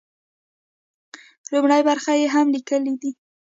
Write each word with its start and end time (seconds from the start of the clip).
لومړۍ 1.53 1.81
برخه 1.89 2.11
يې 2.19 2.25
هغه 2.35 2.51
ليکنې 2.55 2.93
دي. 3.01 3.11